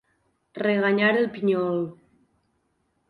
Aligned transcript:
Reganyar 0.67 1.11
el 1.19 1.29
pinyol. 1.35 1.79